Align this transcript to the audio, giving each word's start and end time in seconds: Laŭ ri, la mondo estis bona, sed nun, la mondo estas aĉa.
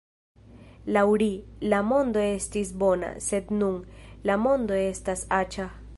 Laŭ 0.95 1.03
ri, 1.23 1.27
la 1.73 1.81
mondo 1.89 2.23
estis 2.29 2.73
bona, 2.85 3.13
sed 3.29 3.55
nun, 3.61 3.79
la 4.31 4.39
mondo 4.47 4.85
estas 4.91 5.27
aĉa. 5.43 5.73